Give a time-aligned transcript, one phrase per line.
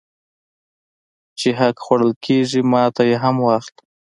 [1.39, 3.81] چې حق پلورل کېږي ماته یې هم واخله